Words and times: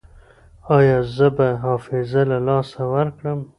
ایا 0.77 0.99
زه 1.15 1.27
به 1.35 1.47
حافظه 1.63 2.21
له 2.31 2.37
لاسه 2.47 2.81
ورکړم؟ 2.93 3.39